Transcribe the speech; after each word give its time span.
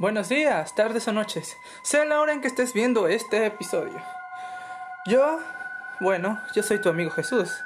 Buenos 0.00 0.30
días, 0.30 0.74
tardes 0.74 1.06
o 1.08 1.12
noches, 1.12 1.58
sea 1.82 2.06
la 2.06 2.22
hora 2.22 2.32
en 2.32 2.40
que 2.40 2.48
estés 2.48 2.72
viendo 2.72 3.06
este 3.06 3.44
episodio. 3.44 4.02
Yo, 5.04 5.40
bueno, 6.00 6.40
yo 6.54 6.62
soy 6.62 6.80
tu 6.80 6.88
amigo 6.88 7.10
Jesús. 7.10 7.62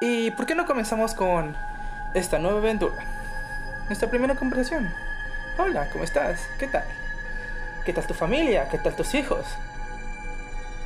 ¿Y 0.00 0.30
por 0.30 0.46
qué 0.46 0.54
no 0.54 0.64
comenzamos 0.64 1.14
con 1.14 1.56
esta 2.14 2.38
nueva 2.38 2.60
aventura? 2.60 3.04
Nuestra 3.86 4.08
primera 4.08 4.36
conversación. 4.36 4.94
Hola, 5.58 5.90
¿cómo 5.90 6.04
estás? 6.04 6.40
¿Qué 6.56 6.68
tal? 6.68 6.84
¿Qué 7.84 7.92
tal 7.92 8.06
tu 8.06 8.14
familia? 8.14 8.68
¿Qué 8.68 8.78
tal 8.78 8.94
tus 8.94 9.12
hijos? 9.14 9.44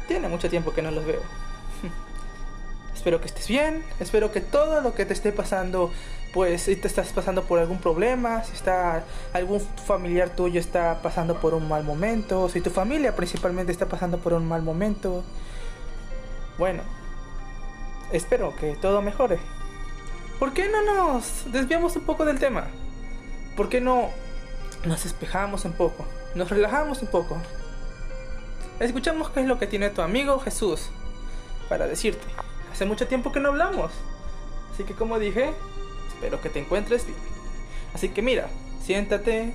Tiene 0.09 0.29
mucho 0.29 0.49
tiempo 0.49 0.73
que 0.73 0.81
no 0.81 0.91
los 0.93 1.05
veo. 1.05 1.21
espero 2.95 3.21
que 3.21 3.27
estés 3.27 3.49
bien, 3.49 3.85
espero 4.01 4.33
que 4.33 4.41
todo 4.41 4.81
lo 4.81 4.95
que 4.95 5.05
te 5.05 5.13
esté 5.13 5.31
pasando, 5.31 5.93
pues 6.33 6.63
si 6.63 6.77
te 6.77 6.89
estás 6.89 7.09
pasando 7.13 7.45
por 7.45 7.59
algún 7.59 7.79
problema, 7.79 8.43
si 8.45 8.53
está 8.53 9.05
algún 9.33 9.61
familiar 9.61 10.31
tuyo 10.31 10.61
está 10.61 11.03
pasando 11.03 11.41
por 11.41 11.53
un 11.53 11.69
mal 11.69 11.85
momento, 11.85 12.49
si 12.49 12.61
tu 12.61 12.71
familia 12.71 13.15
principalmente 13.15 13.71
está 13.71 13.87
pasando 13.87 14.19
por 14.19 14.33
un 14.33 14.49
mal 14.49 14.63
momento, 14.63 15.23
bueno, 16.59 16.83
espero 18.13 18.55
que 18.57 18.77
todo 18.77 19.03
mejore. 19.03 19.39
¿Por 20.39 20.55
qué 20.55 20.69
no 20.69 20.83
nos 20.83 21.53
desviamos 21.53 21.95
un 21.97 22.03
poco 22.03 22.25
del 22.25 22.39
tema? 22.39 22.67
¿Por 23.57 23.69
qué 23.69 23.81
no 23.81 24.09
nos 24.85 25.05
despejamos 25.05 25.65
un 25.65 25.73
poco? 25.73 26.07
Nos 26.35 26.51
relajamos 26.51 27.03
un 27.03 27.09
poco. 27.09 27.37
Escuchamos 28.81 29.31
qué 29.31 29.41
es 29.41 29.47
lo 29.47 29.59
que 29.59 29.67
tiene 29.67 29.91
tu 29.91 30.03
amigo 30.03 30.41
Jesús 30.41 30.89
para 31.69 31.87
decirte. 31.87 32.27
Hace 32.73 32.87
mucho 32.87 33.07
tiempo 33.07 33.33
que 33.33 33.41
no 33.41 33.51
hablamos. 33.51 33.93
Así 34.73 34.85
que 34.85 34.95
como 34.95 35.19
dije, 35.19 35.53
espero 36.23 36.41
que 36.41 36.51
te 36.51 36.61
encuentres 36.61 37.05
bien. 37.05 37.19
Así 37.95 38.11
que 38.11 38.23
mira, 38.23 38.47
siéntate, 38.85 39.53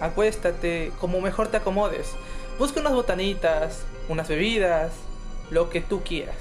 acuéstate, 0.00 0.92
como 1.00 1.20
mejor 1.20 1.48
te 1.48 1.56
acomodes. 1.56 2.12
Busca 2.60 2.78
unas 2.78 2.94
botanitas, 2.94 3.84
unas 4.08 4.28
bebidas, 4.28 4.92
lo 5.50 5.68
que 5.68 5.80
tú 5.80 6.02
quieras. 6.04 6.36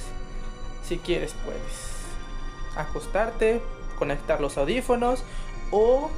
Si 0.87 0.99
quieres 0.99 1.33
puedes 1.43 1.95
acostarte, 2.77 3.59
conectar 3.97 4.39
los 4.39 4.55
audífonos 4.59 5.23
o 5.71 6.11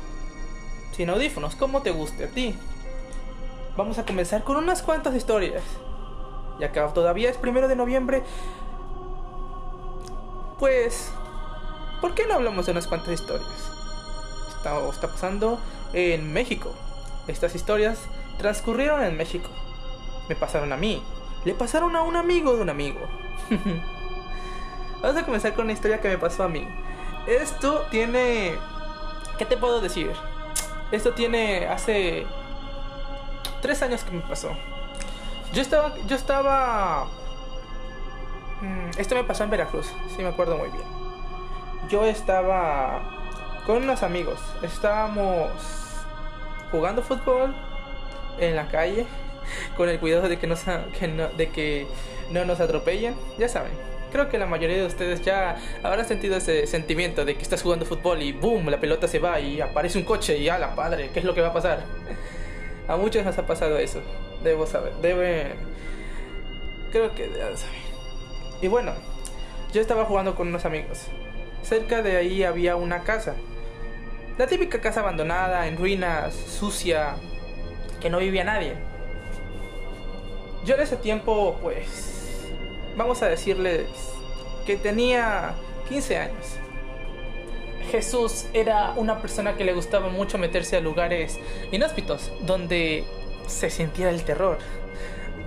sin 0.92 1.10
audífonos, 1.10 1.56
como 1.56 1.82
te 1.82 1.92
guste 1.92 2.26
a 2.26 2.28
ti. 2.28 2.54
Vamos 3.78 3.98
a 3.98 4.06
comenzar 4.06 4.44
con 4.44 4.58
unas 4.58 4.82
cuantas 4.82 5.16
historias. 5.16 5.64
Ya 6.60 6.74
que 6.74 6.82
todavía 6.94 7.30
es 7.30 7.38
primero 7.38 7.70
de 7.70 7.78
noviembre, 7.78 8.24
pues, 10.60 11.12
¿por 12.02 12.14
qué 12.14 12.26
no 12.26 12.36
hablamos 12.36 12.66
de 12.66 12.72
unas 12.72 12.88
cuantas 12.88 13.14
historias? 13.14 13.50
Está, 14.50 14.78
está 14.90 15.08
pasando 15.08 15.60
en 15.94 16.32
México. 16.34 16.74
Estas 17.28 17.56
historias 17.56 18.00
transcurrieron 18.38 19.04
en 19.04 19.18
México. 19.18 19.50
Me 20.30 20.36
pasaron 20.36 20.72
a 20.74 20.78
mí. 20.78 21.04
Le 21.46 21.54
pasaron 21.54 21.96
a 21.96 22.02
un 22.04 22.16
amigo 22.16 22.56
de 22.56 22.62
un 22.62 22.70
amigo. 22.70 23.00
Vamos 25.02 25.18
a 25.18 25.26
comenzar 25.26 25.54
con 25.54 25.66
una 25.66 25.74
historia 25.74 26.02
que 26.02 26.10
me 26.10 26.18
pasó 26.18 26.44
a 26.44 26.50
mí. 26.50 26.68
Esto 27.28 27.86
tiene... 27.92 28.56
¿Qué 29.38 29.46
te 29.46 29.58
puedo 29.58 29.82
decir? 29.82 30.12
Esto 30.92 31.14
tiene 31.14 31.68
hace 31.68 32.26
tres 33.62 33.82
años 33.82 34.04
que 34.04 34.12
me 34.12 34.22
pasó. 34.22 34.50
Yo 35.54 35.62
estaba, 35.62 35.94
yo 36.08 36.16
estaba 36.16 37.08
Mm, 38.62 38.90
esto 38.98 39.14
me 39.14 39.24
pasó 39.24 39.44
en 39.44 39.52
Veracruz, 39.52 39.86
sí 40.16 40.22
me 40.24 40.30
acuerdo 40.30 40.58
muy 40.58 40.70
bien. 40.70 40.97
Yo 41.90 42.06
estaba 42.06 43.02
con 43.66 43.78
unos 43.84 44.04
amigos, 44.04 44.40
estábamos 44.62 45.52
jugando 46.70 47.02
fútbol 47.02 47.56
en 48.40 48.58
la 48.58 48.68
calle 48.68 49.06
con 49.78 49.88
el 49.88 49.98
cuidado 49.98 50.28
de 50.28 50.38
que, 50.38 50.48
no, 50.48 50.56
de 51.30 51.50
que 51.50 51.88
no 52.30 52.44
nos 52.44 52.60
atropellen, 52.60 53.16
ya 53.38 53.48
saben. 53.48 53.72
Creo 54.12 54.28
que 54.28 54.38
la 54.38 54.46
mayoría 54.46 54.78
de 54.78 54.86
ustedes 54.86 55.22
ya 55.22 55.58
habrán 55.82 56.06
sentido 56.06 56.36
ese 56.36 56.68
sentimiento 56.68 57.24
de 57.24 57.36
que 57.36 57.42
estás 57.44 57.62
jugando 57.62 57.86
fútbol 57.86 58.22
y 58.22 58.34
boom, 58.34 58.70
la 58.70 58.82
pelota 58.82 59.08
se 59.08 59.20
va 59.20 59.40
y 59.40 59.62
aparece 59.62 59.98
un 59.98 60.04
coche 60.04 60.38
y 60.38 60.50
a 60.50 60.60
la 60.60 60.76
padre, 60.76 61.12
¿qué 61.14 61.20
es 61.20 61.26
lo 61.26 61.34
que 61.34 61.42
va 61.42 61.50
a 61.50 61.54
pasar? 61.54 61.86
A 62.90 62.96
muchos 62.96 63.26
nos 63.26 63.38
ha 63.38 63.46
pasado 63.46 63.78
eso, 63.78 64.02
debo 64.44 64.66
saber, 64.66 64.94
debe... 65.02 65.56
Creo 66.90 67.14
que 67.14 67.28
deben 67.28 67.58
saber. 67.58 67.82
Y 68.62 68.70
bueno, 68.70 68.94
yo 69.74 69.82
estaba 69.82 70.06
jugando 70.06 70.36
con 70.36 70.48
unos 70.48 70.64
amigos. 70.64 71.10
Cerca 71.68 72.02
de 72.02 72.16
ahí 72.16 72.44
había 72.46 72.78
una 72.78 73.04
casa. 73.04 73.36
La 74.38 74.48
típica 74.48 74.80
casa 74.80 75.02
abandonada, 75.02 75.68
en 75.68 75.76
ruinas, 75.76 76.34
sucia, 76.34 77.16
que 78.00 78.10
no 78.10 78.20
vivía 78.20 78.46
nadie. 78.46 78.76
Yo 80.64 80.76
en 80.76 80.82
ese 80.82 80.96
tiempo, 80.96 81.60
pues, 81.62 82.48
vamos 82.96 83.22
a 83.22 83.28
decirles 83.28 83.90
que 84.66 84.78
tenía 84.78 85.56
15 85.90 86.18
años. 86.18 86.46
Jesús 87.92 88.46
era 88.54 88.94
una 88.96 89.22
persona 89.22 89.58
que 89.58 89.66
le 89.66 89.74
gustaba 89.74 90.08
mucho 90.08 90.38
meterse 90.38 90.78
a 90.78 90.80
lugares 90.80 91.38
inhóspitos, 91.74 92.32
donde 92.44 93.04
se 93.48 93.70
sintiera 93.70 94.12
el 94.12 94.24
terror. 94.24 94.60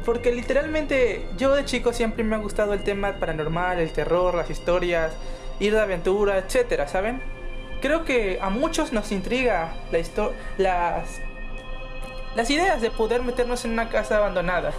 Porque 0.05 0.33
literalmente 0.33 1.27
yo 1.37 1.55
de 1.55 1.65
chico 1.65 1.93
siempre 1.93 2.25
me 2.25 2.37
ha 2.37 2.39
gustado 2.39 2.73
el 2.73 2.83
tema 2.83 3.13
paranormal, 3.19 3.79
el 3.79 3.93
terror, 3.93 4.35
las 4.35 4.51
historias, 4.51 5.13
ir 5.59 5.75
de 5.75 5.81
aventura, 5.81 6.39
etcétera, 6.39 6.89
¿saben? 6.89 7.21
Creo 7.83 8.05
que 8.05 8.39
a 8.41 8.51
muchos 8.51 8.93
nos 8.93 9.13
intriga 9.13 9.75
la 10.59 11.03
las 12.37 12.49
ideas 12.49 12.81
de 12.81 12.91
poder 12.91 13.23
meternos 13.23 13.65
en 13.65 13.73
una 13.73 13.89
casa 13.89 14.19
abandonada. 14.19 14.73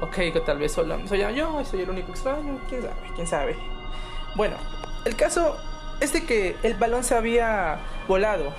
Ok, 0.00 0.14
que 0.14 0.42
tal 0.44 0.58
vez 0.58 0.72
solo 0.72 0.98
soy 1.08 1.24
yo, 1.34 1.64
soy 1.64 1.82
el 1.82 1.90
único 1.90 2.12
extraño, 2.12 2.60
quién 2.68 2.82
sabe, 2.82 2.94
quién 3.14 3.26
sabe. 3.26 3.56
Bueno, 4.34 4.56
el 5.04 5.16
caso 5.16 5.56
es 6.00 6.12
de 6.12 6.24
que 6.24 6.56
el 6.62 6.74
balón 6.74 7.04
se 7.04 7.14
había 7.14 7.78
volado 8.08 8.52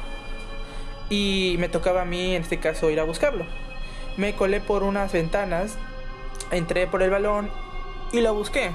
y 1.10 1.56
me 1.60 1.70
tocaba 1.70 2.02
a 2.02 2.06
mí 2.06 2.36
en 2.36 2.42
este 2.42 2.60
caso 2.60 2.90
ir 2.90 3.00
a 3.00 3.04
buscarlo 3.04 3.46
me 4.18 4.36
colé 4.36 4.62
por 4.62 4.84
unas 4.84 5.12
ventanas, 5.12 5.78
entré 6.52 6.88
por 6.88 7.02
el 7.02 7.10
balón 7.10 7.50
y 8.12 8.22
lo 8.22 8.34
busqué. 8.34 8.72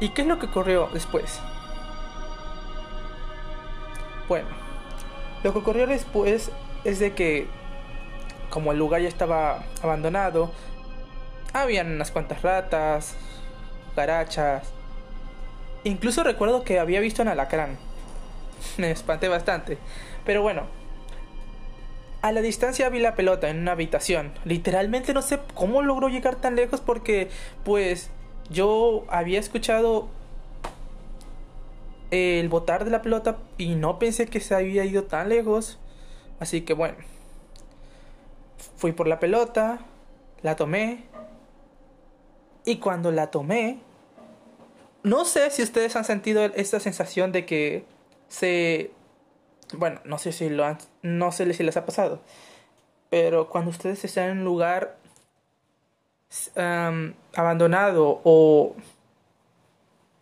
¿Y 0.00 0.10
qué 0.10 0.22
es 0.22 0.28
lo 0.28 0.38
que 0.38 0.46
ocurrió 0.46 0.88
después? 0.92 1.40
Bueno, 4.28 4.48
lo 5.42 5.52
que 5.52 5.58
ocurrió 5.58 5.86
después 5.86 6.50
es 6.84 6.98
de 6.98 7.14
que, 7.14 7.46
como 8.50 8.72
el 8.72 8.78
lugar 8.78 9.00
ya 9.00 9.08
estaba 9.08 9.64
abandonado, 9.82 10.50
habían 11.52 11.92
unas 11.92 12.10
cuantas 12.10 12.42
ratas, 12.42 13.16
garachas. 13.96 14.72
Incluso 15.84 16.22
recuerdo 16.22 16.62
que 16.62 16.78
había 16.78 17.00
visto 17.00 17.22
un 17.22 17.28
alacrán. 17.28 17.78
Me 18.76 18.90
espanté 18.90 19.28
bastante. 19.28 19.78
Pero 20.24 20.42
bueno, 20.42 20.62
a 22.28 22.32
la 22.32 22.42
distancia 22.42 22.90
vi 22.90 23.00
la 23.00 23.14
pelota 23.14 23.48
en 23.48 23.60
una 23.60 23.72
habitación. 23.72 24.32
Literalmente 24.44 25.14
no 25.14 25.22
sé 25.22 25.40
cómo 25.54 25.80
logró 25.80 26.08
llegar 26.08 26.36
tan 26.36 26.56
lejos 26.56 26.82
porque 26.82 27.30
pues 27.64 28.10
yo 28.50 29.06
había 29.08 29.40
escuchado 29.40 30.08
el 32.10 32.48
botar 32.50 32.84
de 32.84 32.90
la 32.90 33.00
pelota 33.00 33.38
y 33.56 33.74
no 33.76 33.98
pensé 33.98 34.26
que 34.26 34.40
se 34.40 34.54
había 34.54 34.84
ido 34.84 35.04
tan 35.04 35.30
lejos. 35.30 35.78
Así 36.38 36.60
que 36.60 36.74
bueno, 36.74 36.98
fui 38.76 38.92
por 38.92 39.08
la 39.08 39.18
pelota, 39.20 39.78
la 40.42 40.54
tomé 40.54 41.04
y 42.66 42.76
cuando 42.76 43.10
la 43.10 43.30
tomé, 43.30 43.80
no 45.02 45.24
sé 45.24 45.50
si 45.50 45.62
ustedes 45.62 45.96
han 45.96 46.04
sentido 46.04 46.44
esta 46.44 46.78
sensación 46.78 47.32
de 47.32 47.46
que 47.46 47.86
se 48.28 48.90
bueno, 49.72 50.00
no 50.04 50.18
sé 50.18 50.32
si 50.32 50.48
lo 50.48 50.64
han, 50.64 50.78
no 51.02 51.32
sé 51.32 51.52
si 51.52 51.62
les 51.62 51.76
ha 51.76 51.84
pasado, 51.86 52.20
pero 53.10 53.48
cuando 53.48 53.70
ustedes 53.70 54.04
están 54.04 54.30
en 54.30 54.38
un 54.38 54.44
lugar 54.44 54.96
abandonado 57.34 58.20
o 58.24 58.74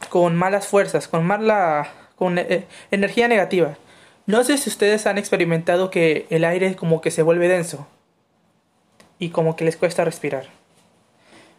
con 0.08 0.36
malas 0.36 0.66
fuerzas, 0.68 1.08
con 1.08 1.26
mala, 1.26 1.88
con 2.16 2.38
eh, 2.38 2.66
energía 2.90 3.28
negativa, 3.28 3.76
no 4.26 4.42
sé 4.44 4.58
si 4.58 4.70
ustedes 4.70 5.06
han 5.06 5.18
experimentado 5.18 5.90
que 5.90 6.26
el 6.30 6.44
aire 6.44 6.76
como 6.76 7.00
que 7.00 7.10
se 7.10 7.22
vuelve 7.22 7.48
denso 7.48 7.86
y 9.18 9.30
como 9.30 9.56
que 9.56 9.64
les 9.64 9.76
cuesta 9.76 10.04
respirar. 10.04 10.46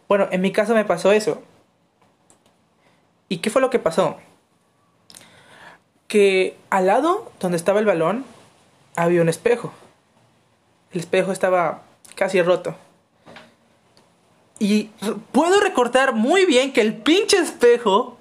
Bueno, 0.08 0.28
en 0.30 0.40
mi 0.40 0.52
caso 0.52 0.74
me 0.74 0.84
pasó 0.84 1.12
eso. 1.12 1.42
¿Y 3.28 3.38
qué 3.38 3.50
fue 3.50 3.60
lo 3.60 3.70
que 3.70 3.78
pasó? 3.78 4.18
Que 6.08 6.56
al 6.70 6.86
lado 6.86 7.30
donde 7.38 7.56
estaba 7.56 7.78
el 7.78 7.86
balón 7.86 8.24
había 8.96 9.22
un 9.22 9.28
espejo. 9.28 9.72
El 10.92 11.00
espejo 11.00 11.30
estaba 11.30 11.82
casi 12.16 12.42
roto. 12.42 12.74
Y 14.58 14.90
puedo 15.30 15.60
recordar 15.60 16.14
muy 16.14 16.44
bien 16.44 16.72
que 16.72 16.80
el 16.80 16.96
pinche 16.96 17.38
espejo, 17.38 18.18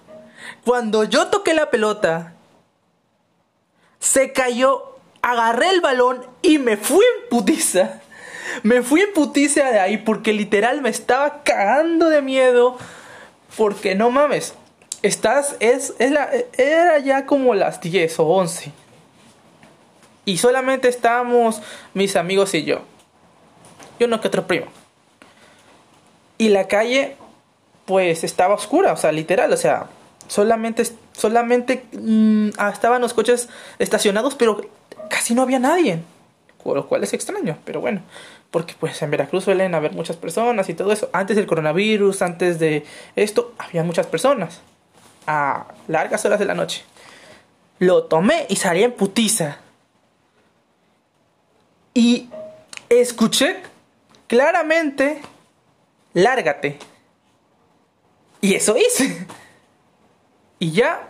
cuando 0.64 1.04
yo 1.04 1.28
toqué 1.28 1.56
la 1.56 1.72
pelota, 1.72 2.36
se 4.00 4.32
cayó 4.34 4.98
agarré 5.22 5.70
el 5.72 5.82
balón 5.82 6.26
y 6.42 6.58
me 6.58 6.78
fui 6.78 7.04
en 7.04 7.30
putiza. 7.30 8.02
Me 8.64 8.82
fui 8.82 9.02
en 9.02 9.14
putiza 9.14 9.72
de 9.72 9.80
ahí 9.80 9.98
porque 9.98 10.32
literal 10.32 10.82
me 10.82 10.90
estaba 10.90 11.44
cagando 11.44 12.10
de 12.10 12.22
miedo. 12.22 12.78
Porque 13.58 13.96
no 13.96 14.10
mames, 14.10 14.54
estás, 15.02 15.56
es, 15.60 15.94
es 16.00 16.12
la, 16.12 16.30
era 16.58 17.00
ya 17.00 17.26
como 17.26 17.54
las 17.56 17.82
10 17.82 18.20
o 18.20 18.26
11. 18.26 18.72
Y 20.26 20.38
solamente 20.38 20.90
estábamos 20.90 21.62
mis 21.94 22.16
amigos 22.16 22.54
y 22.54 22.64
yo. 22.64 22.82
Yo 24.00 24.08
no 24.08 24.20
que 24.20 24.28
otro 24.28 24.46
primo. 24.46 24.68
Y 26.38 26.50
la 26.50 26.68
calle, 26.68 27.16
pues 27.86 28.24
estaba 28.24 28.54
oscura, 28.54 28.94
o 28.94 28.98
sea, 28.98 29.12
literal, 29.12 29.52
o 29.52 29.58
sea, 29.58 29.88
solamente, 30.28 30.84
solamente 31.14 31.86
mm, 31.94 32.50
estaban 32.72 33.02
los 33.02 33.14
coches 33.14 33.50
estacionados, 33.80 34.36
pero 34.36 34.62
casi 35.10 35.34
no 35.34 35.42
había 35.42 35.60
nadie. 35.60 36.00
Lo 36.66 36.86
cual 36.88 37.02
es 37.04 37.14
extraño, 37.14 37.58
pero 37.64 37.80
bueno, 37.80 38.02
porque 38.52 38.76
pues 38.78 39.02
en 39.02 39.10
Veracruz 39.10 39.46
suelen 39.46 39.74
haber 39.74 39.94
muchas 39.94 40.18
personas 40.18 40.68
y 40.68 40.74
todo 40.74 40.92
eso. 40.92 41.10
Antes 41.14 41.38
del 41.38 41.48
coronavirus, 41.48 42.22
antes 42.22 42.60
de 42.60 42.86
esto, 43.16 43.54
había 43.58 43.84
muchas 43.84 44.06
personas. 44.06 44.62
A 45.28 45.68
largas 45.88 46.26
horas 46.26 46.40
de 46.40 46.46
la 46.46 46.56
noche. 46.56 46.84
Lo 47.80 48.06
tomé 48.06 48.48
y 48.50 48.56
salí 48.56 48.84
en 48.84 48.94
putiza. 48.94 49.58
Y 51.94 52.30
escuché 52.90 53.62
claramente, 54.28 55.22
lárgate. 56.14 56.80
Y 58.42 58.56
eso 58.56 58.76
hice. 58.78 59.28
Y 60.60 60.72
ya, 60.72 61.08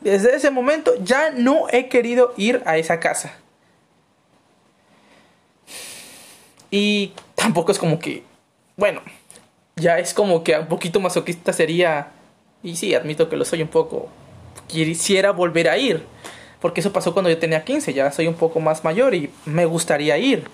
desde 0.00 0.34
ese 0.34 0.50
momento, 0.50 0.94
ya 1.02 1.30
no 1.32 1.66
he 1.70 1.90
querido 1.90 2.32
ir 2.38 2.62
a 2.64 2.78
esa 2.78 2.98
casa. 2.98 3.34
Y 6.70 7.12
tampoco 7.34 7.72
es 7.72 7.78
como 7.78 7.98
que, 7.98 8.24
bueno, 8.76 9.02
ya 9.76 9.98
es 9.98 10.14
como 10.14 10.44
que 10.44 10.56
un 10.56 10.66
poquito 10.66 11.00
masoquista 11.00 11.52
sería, 11.52 12.12
y 12.62 12.76
sí, 12.76 12.94
admito 12.94 13.28
que 13.28 13.36
lo 13.36 13.44
soy 13.44 13.62
un 13.62 13.68
poco, 13.68 14.08
quisiera 14.66 15.30
volver 15.32 15.68
a 15.68 15.78
ir, 15.78 16.04
porque 16.60 16.80
eso 16.80 16.92
pasó 16.92 17.12
cuando 17.12 17.30
yo 17.30 17.38
tenía 17.38 17.64
15, 17.64 17.92
ya 17.92 18.10
soy 18.12 18.26
un 18.26 18.34
poco 18.34 18.60
más 18.60 18.84
mayor 18.84 19.14
y 19.14 19.30
me 19.44 19.66
gustaría 19.66 20.18
ir. 20.18 20.44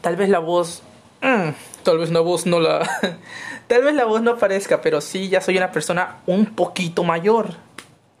Tal 0.00 0.16
vez 0.16 0.28
la 0.28 0.38
voz, 0.38 0.82
mm, 1.20 1.50
tal 1.82 1.98
vez 1.98 2.10
la 2.10 2.20
voz 2.20 2.46
no 2.46 2.60
la, 2.60 2.88
tal 3.66 3.82
vez 3.82 3.94
la 3.94 4.04
voz 4.04 4.22
no 4.22 4.38
parezca, 4.38 4.80
pero 4.80 5.00
sí, 5.00 5.28
ya 5.28 5.40
soy 5.40 5.56
una 5.56 5.72
persona 5.72 6.16
un 6.26 6.46
poquito 6.46 7.04
mayor, 7.04 7.54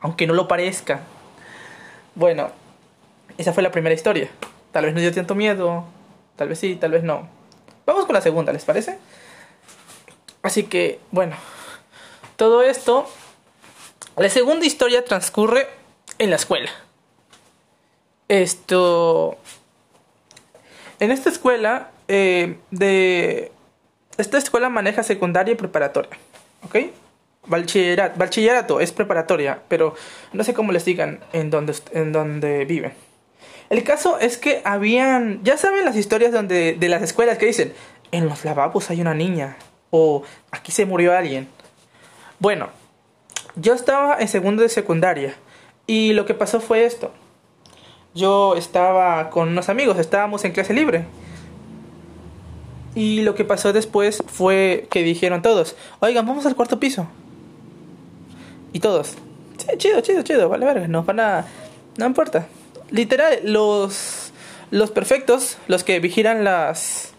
aunque 0.00 0.26
no 0.26 0.34
lo 0.34 0.48
parezca. 0.48 1.00
Bueno, 2.14 2.50
esa 3.36 3.52
fue 3.52 3.62
la 3.62 3.70
primera 3.70 3.94
historia. 3.94 4.28
Tal 4.72 4.84
vez 4.84 4.94
no 4.94 5.00
dio 5.00 5.12
tanto 5.12 5.34
miedo, 5.34 5.84
Tal 6.38 6.48
vez 6.48 6.60
sí, 6.60 6.76
tal 6.76 6.92
vez 6.92 7.02
no. 7.02 7.28
Vamos 7.84 8.06
con 8.06 8.14
la 8.14 8.20
segunda, 8.20 8.52
¿les 8.52 8.64
parece? 8.64 8.96
Así 10.40 10.62
que, 10.62 11.00
bueno, 11.10 11.34
todo 12.38 12.62
esto, 12.62 13.10
la 14.16 14.28
segunda 14.28 14.64
historia 14.64 15.04
transcurre 15.04 15.66
en 16.18 16.30
la 16.30 16.36
escuela. 16.36 16.70
Esto, 18.28 19.36
en 21.00 21.10
esta 21.10 21.30
escuela, 21.30 21.90
eh, 22.06 22.56
de, 22.70 23.50
esta 24.18 24.38
escuela 24.38 24.68
maneja 24.68 25.02
secundaria 25.02 25.52
y 25.52 25.56
preparatoria, 25.56 26.16
¿ok? 26.64 26.76
Bachillerato, 27.48 28.16
bachillerato 28.16 28.80
es 28.80 28.92
preparatoria, 28.92 29.62
pero 29.66 29.96
no 30.32 30.44
sé 30.44 30.54
cómo 30.54 30.70
les 30.70 30.84
digan 30.84 31.18
en 31.32 31.50
donde, 31.50 31.74
en 31.92 32.12
donde 32.12 32.64
viven. 32.66 32.92
El 33.68 33.82
caso 33.82 34.20
es 34.20 34.38
que 34.38 34.62
habían, 34.64 35.42
ya 35.42 35.56
saben 35.56 35.84
las 35.84 35.96
historias 35.96 36.30
donde 36.30 36.76
de 36.78 36.88
las 36.88 37.02
escuelas 37.02 37.36
que 37.36 37.46
dicen, 37.46 37.72
en 38.12 38.28
los 38.28 38.44
lavabos 38.44 38.90
hay 38.90 39.00
una 39.00 39.14
niña 39.14 39.56
o 39.90 40.22
aquí 40.52 40.70
se 40.70 40.86
murió 40.86 41.16
alguien. 41.16 41.48
Bueno, 42.38 42.68
yo 43.56 43.74
estaba 43.74 44.18
en 44.18 44.28
segundo 44.28 44.62
de 44.62 44.68
secundaria 44.68 45.34
y 45.86 46.12
lo 46.12 46.26
que 46.26 46.34
pasó 46.34 46.60
fue 46.60 46.84
esto. 46.84 47.10
Yo 48.14 48.56
estaba 48.56 49.30
con 49.30 49.48
unos 49.48 49.68
amigos, 49.68 49.98
estábamos 49.98 50.44
en 50.44 50.52
clase 50.52 50.72
libre. 50.72 51.04
Y 52.94 53.22
lo 53.22 53.34
que 53.34 53.44
pasó 53.44 53.72
después 53.72 54.22
fue 54.26 54.88
que 54.90 55.02
dijeron 55.02 55.42
todos, 55.42 55.76
oigan, 56.00 56.26
vamos 56.26 56.46
al 56.46 56.56
cuarto 56.56 56.80
piso. 56.80 57.06
Y 58.72 58.80
todos, 58.80 59.16
sí, 59.56 59.66
chido, 59.76 60.00
chido, 60.00 60.22
chido, 60.22 60.48
vale, 60.48 60.66
verga, 60.66 60.88
no 60.88 61.04
van 61.04 61.20
a... 61.20 61.46
No 61.96 62.06
importa 62.06 62.46
literal, 62.90 63.40
los, 63.44 64.32
los 64.70 64.90
perfectos, 64.90 65.58
los 65.68 65.84
que 65.84 66.00
vigilan 66.00 66.44
las, 66.44 67.12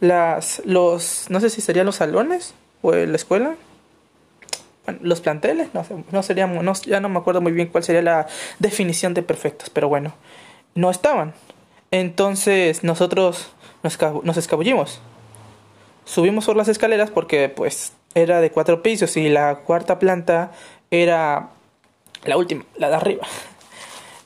las, 0.00 0.62
los, 0.64 1.26
no 1.28 1.40
sé 1.40 1.50
si 1.50 1.60
serían 1.60 1.86
los 1.86 1.96
salones 1.96 2.54
o 2.82 2.92
la 2.92 3.16
escuela, 3.16 3.56
los 5.00 5.20
planteles, 5.20 5.68
no 5.74 5.84
no 6.10 6.22
seríamos, 6.22 6.62
no, 6.62 6.72
ya 6.86 7.00
no 7.00 7.08
me 7.08 7.18
acuerdo 7.18 7.40
muy 7.40 7.52
bien 7.52 7.68
cuál 7.68 7.84
sería 7.84 8.02
la 8.02 8.26
definición 8.58 9.14
de 9.14 9.22
perfectos, 9.22 9.70
pero 9.70 9.88
bueno, 9.88 10.14
no 10.74 10.90
estaban. 10.90 11.34
Entonces 11.90 12.84
nosotros 12.84 13.52
nos, 13.82 13.98
nos 14.22 14.36
escabullimos. 14.36 15.00
Subimos 16.04 16.46
por 16.46 16.56
las 16.56 16.68
escaleras 16.68 17.10
porque 17.10 17.48
pues 17.48 17.92
era 18.14 18.40
de 18.40 18.50
cuatro 18.50 18.82
pisos 18.82 19.16
y 19.16 19.28
la 19.28 19.56
cuarta 19.56 19.98
planta 19.98 20.52
era 20.90 21.50
la 22.24 22.36
última, 22.36 22.64
la 22.76 22.88
de 22.88 22.94
arriba. 22.96 23.26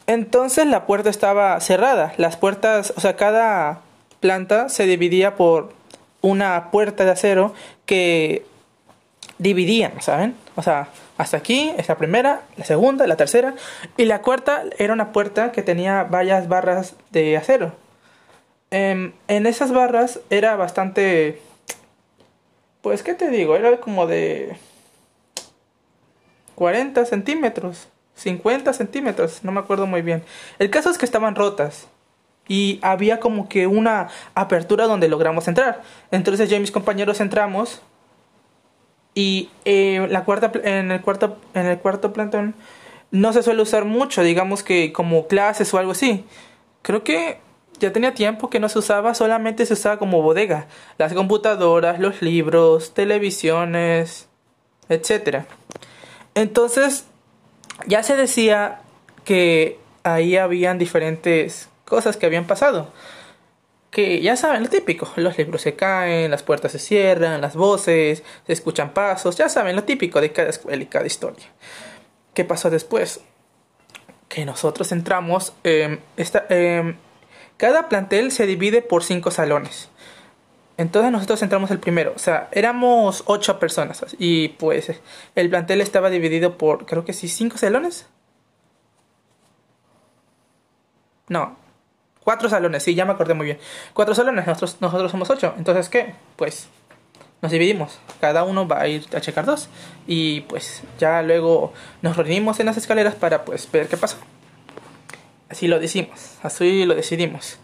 Entonces 0.07 0.67
la 0.67 0.87
puerta 0.87 1.11
estaba 1.11 1.61
cerrada. 1.61 2.12
Las 2.17 2.37
puertas, 2.37 2.93
o 2.97 3.01
sea, 3.01 3.17
cada 3.17 3.81
planta 4.21 4.69
se 4.69 4.87
dividía 4.87 5.35
por 5.35 5.73
una 6.23 6.71
puerta 6.71 7.05
de 7.05 7.11
acero 7.11 7.55
que 7.85 8.45
dividían, 9.38 10.00
¿saben? 10.00 10.35
O 10.55 10.62
sea, 10.62 10.88
hasta 11.19 11.37
aquí 11.37 11.73
es 11.77 11.88
la 11.88 11.97
primera, 11.97 12.43
la 12.56 12.65
segunda, 12.65 13.06
la 13.06 13.17
tercera 13.17 13.55
y 13.97 14.05
la 14.05 14.23
cuarta 14.23 14.65
era 14.79 14.93
una 14.93 15.12
puerta 15.12 15.53
que 15.53 15.62
tenía 15.62 16.05
varias 16.05 16.49
barras 16.49 16.94
de 17.11 17.37
acero. 17.37 17.73
En, 18.71 18.81
em, 18.81 19.12
en 19.29 19.47
esas 19.47 19.73
barras 19.73 20.21
era 20.31 20.56
bastante... 20.56 21.41
Pues, 22.83 23.03
¿qué 23.03 23.15
te 23.15 23.31
digo? 23.31 23.56
Era 23.56 23.79
como 23.79 24.06
de 24.06 24.56
40 26.55 27.05
centímetros. 27.05 27.88
50 28.17 28.73
centímetros, 28.73 29.44
no 29.44 29.53
me 29.53 29.61
acuerdo 29.61 29.87
muy 29.87 30.03
bien. 30.03 30.23
El 30.59 30.71
caso 30.71 30.91
es 30.91 30.99
que 30.99 31.05
estaban 31.05 31.35
rotas 31.35 31.87
y 32.49 32.79
había 32.83 33.21
como 33.21 33.49
que 33.49 33.67
una 33.67 34.09
apertura 34.35 34.87
donde 34.87 35.09
logramos 35.09 35.49
entrar. 35.49 35.83
Entonces 36.11 36.49
yo 36.49 36.57
y 36.57 36.61
mis 36.61 36.71
compañeros 36.71 37.21
entramos 37.21 37.83
y 39.16 39.49
eh, 39.64 40.06
la 40.11 40.25
cuarta, 40.25 40.52
en, 40.62 40.92
el 40.92 41.00
cuarto, 41.00 41.38
en 41.54 41.64
el 41.64 41.78
cuarto 41.78 42.12
plantón 42.12 42.54
no 43.11 43.32
se 43.32 43.42
suele 43.42 43.62
usar 43.62 43.87
mucho, 43.87 44.23
digamos 44.23 44.62
que 44.62 44.92
como 44.92 45.26
clases 45.26 45.73
o 45.73 45.78
algo 45.78 45.92
así. 45.92 46.26
Creo 46.82 47.02
que 47.02 47.38
ya 47.80 47.94
tenía 47.94 48.12
tiempo 48.12 48.50
que 48.50 48.61
no 48.61 48.68
se 48.68 48.78
usaba, 48.78 49.14
solamente 49.14 49.64
se 49.64 49.73
usaba 49.73 49.99
como 49.99 50.20
bodega. 50.20 50.66
Las 50.99 51.14
computadoras, 51.14 51.99
los 51.99 52.20
libros, 52.20 52.92
televisiones, 52.92 54.28
etc. 54.90 55.44
Entonces 56.35 57.06
ya 57.87 58.02
se 58.02 58.16
decía 58.16 58.82
que 59.25 59.80
ahí 60.04 60.37
habían 60.37 60.76
diferentes 60.76 61.70
cosas 61.87 62.18
que 62.18 62.26
habían 62.26 62.46
pasado. 62.46 62.92
Que 63.90 64.21
ya 64.21 64.37
saben, 64.37 64.62
lo 64.62 64.69
típico, 64.69 65.09
los 65.16 65.38
libros 65.38 65.62
se 65.62 65.75
caen, 65.75 66.31
las 66.31 66.43
puertas 66.43 66.73
se 66.73 66.78
cierran, 66.78 67.40
las 67.40 67.57
voces, 67.57 68.23
se 68.47 68.52
escuchan 68.52 68.93
pasos, 68.93 69.37
ya 69.37 69.49
saben, 69.49 69.76
lo 69.76 69.85
típico 69.85 70.21
de 70.21 70.33
cada 70.33 70.50
escuela 70.50 70.83
y 70.83 70.87
cada 70.87 71.07
historia. 71.07 71.47
¿Qué 72.35 72.45
pasó 72.45 72.69
después? 72.69 73.21
Que 74.28 74.45
nosotros 74.45 74.93
entramos, 74.93 75.55
esta, 76.16 76.47
cada 77.57 77.88
plantel 77.88 78.33
se 78.33 78.47
divide 78.47 78.83
por 78.83 79.02
cinco 79.02 79.31
salones. 79.31 79.88
Entonces 80.76 81.11
nosotros 81.11 81.40
entramos 81.43 81.71
el 81.71 81.78
primero, 81.78 82.12
o 82.14 82.19
sea, 82.19 82.49
éramos 82.52 83.23
ocho 83.26 83.59
personas 83.59 84.05
y 84.19 84.49
pues 84.49 84.93
el 85.35 85.49
plantel 85.49 85.81
estaba 85.81 86.11
dividido 86.11 86.59
por, 86.59 86.85
creo 86.85 87.07
que 87.07 87.14
sí, 87.14 87.28
cinco 87.28 87.57
salones. 87.57 88.07
No, 91.28 91.57
cuatro 92.26 92.49
salones, 92.49 92.83
sí, 92.83 92.97
ya 92.97 93.04
me 93.04 93.12
acordé 93.12 93.35
muy 93.35 93.47
bien. 93.47 93.59
Cuatro 93.95 94.12
salones, 94.12 94.49
nosotros, 94.49 94.78
nosotros 94.80 95.12
somos 95.12 95.30
ocho, 95.30 95.54
entonces 95.59 95.88
¿qué? 95.88 96.12
Pues 96.35 96.68
nos 97.40 97.52
dividimos, 97.52 98.00
cada 98.21 98.42
uno 98.42 98.66
va 98.66 98.80
a 98.80 98.88
ir 98.88 99.06
a 99.14 99.21
checar 99.21 99.45
dos 99.47 99.68
y 100.09 100.40
pues 100.40 100.83
ya 100.99 101.23
luego 101.23 101.73
nos 102.02 102.16
reunimos 102.16 102.59
en 102.59 102.66
las 102.66 102.76
escaleras 102.76 103.14
para 103.14 103.45
pues 103.45 103.71
ver 103.71 103.87
qué 103.87 103.97
pasó. 103.97 104.16
Así 105.49 105.68
lo 105.68 105.78
decimos, 105.78 106.38
así 106.42 106.85
lo 106.85 106.97
decidimos. 106.97 107.61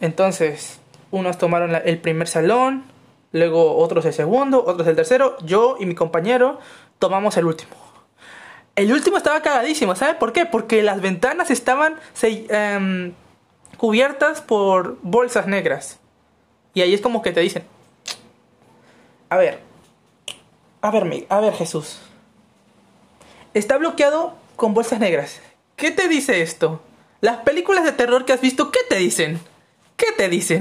Entonces, 0.00 0.80
unos 1.10 1.36
tomaron 1.36 1.74
el 1.84 1.98
primer 1.98 2.28
salón, 2.28 2.84
luego 3.30 3.76
otros 3.76 4.06
el 4.06 4.14
segundo, 4.14 4.64
otros 4.66 4.88
el 4.88 4.96
tercero, 4.96 5.36
yo 5.44 5.76
y 5.78 5.84
mi 5.84 5.94
compañero 5.94 6.60
tomamos 6.98 7.36
el 7.36 7.44
último. 7.44 7.72
El 8.74 8.90
último 8.90 9.18
estaba 9.18 9.42
cagadísimo, 9.42 9.94
¿sabe 9.96 10.14
por 10.14 10.32
qué? 10.32 10.46
Porque 10.46 10.82
las 10.82 11.02
ventanas 11.02 11.50
estaban 11.50 11.96
em, 12.22 13.12
cubiertas 13.80 14.42
por 14.42 14.98
bolsas 15.00 15.46
negras. 15.46 15.98
Y 16.74 16.82
ahí 16.82 16.92
es 16.92 17.00
como 17.00 17.22
que 17.22 17.32
te 17.32 17.40
dicen, 17.40 17.64
a 19.30 19.38
ver, 19.38 19.60
a 20.82 20.90
ver, 20.90 21.26
a 21.30 21.40
ver 21.40 21.54
Jesús, 21.54 21.98
está 23.54 23.78
bloqueado 23.78 24.34
con 24.56 24.74
bolsas 24.74 25.00
negras. 25.00 25.40
¿Qué 25.76 25.90
te 25.90 26.08
dice 26.08 26.42
esto? 26.42 26.82
Las 27.22 27.38
películas 27.38 27.84
de 27.84 27.92
terror 27.92 28.26
que 28.26 28.34
has 28.34 28.42
visto, 28.42 28.70
¿qué 28.70 28.80
te 28.86 28.96
dicen? 28.96 29.40
¿Qué 29.96 30.12
te 30.14 30.28
dicen? 30.28 30.60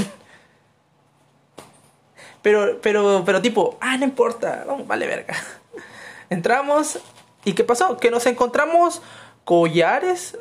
Pero, 2.42 2.80
pero, 2.82 3.24
pero 3.26 3.42
tipo, 3.42 3.78
ah, 3.82 3.98
no 3.98 4.06
importa, 4.06 4.66
vale 4.88 5.08
verga. 5.08 5.36
Entramos 6.30 7.00
y 7.44 7.52
¿qué 7.52 7.66
pasó? 7.66 7.98
Que 7.98 8.12
nos 8.12 8.26
encontramos 8.28 9.02
collares, 9.44 10.38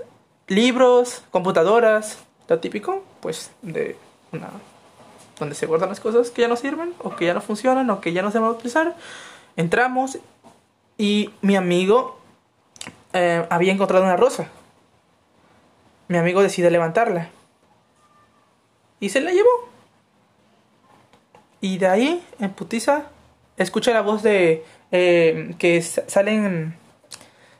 libros, 0.46 1.24
computadoras, 1.32 2.18
lo 2.48 2.58
típico, 2.60 3.04
pues, 3.20 3.50
de 3.62 3.96
una... 4.32 4.50
donde 5.38 5.54
se 5.54 5.66
guardan 5.66 5.90
las 5.90 6.00
cosas 6.00 6.30
que 6.30 6.42
ya 6.42 6.48
no 6.48 6.56
sirven, 6.56 6.94
o 7.00 7.14
que 7.14 7.26
ya 7.26 7.34
no 7.34 7.40
funcionan, 7.40 7.88
o 7.90 8.00
que 8.00 8.12
ya 8.12 8.22
no 8.22 8.30
se 8.30 8.38
van 8.38 8.48
a 8.48 8.52
utilizar. 8.52 8.96
Entramos 9.56 10.18
y 10.96 11.30
mi 11.42 11.56
amigo 11.56 12.18
eh, 13.12 13.46
había 13.50 13.72
encontrado 13.72 14.04
una 14.04 14.16
rosa. 14.16 14.48
Mi 16.08 16.16
amigo 16.16 16.42
decide 16.42 16.70
levantarla. 16.70 17.30
Y 19.00 19.10
se 19.10 19.20
la 19.20 19.30
llevó. 19.30 19.68
Y 21.60 21.78
de 21.78 21.86
ahí, 21.86 22.24
en 22.40 22.50
putiza, 22.50 23.04
escucha 23.56 23.92
la 23.92 24.00
voz 24.00 24.22
de... 24.22 24.64
Eh, 24.90 25.54
que 25.58 25.82
salen... 25.82 26.76